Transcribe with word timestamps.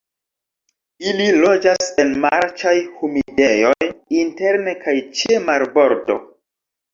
Ili 1.09 1.25
loĝas 1.43 1.91
en 2.03 2.09
marĉaj 2.23 2.73
humidejoj 3.03 3.75
interne 4.23 4.75
kaj 4.87 4.97
ĉe 5.21 5.39
marbordo. 5.51 6.19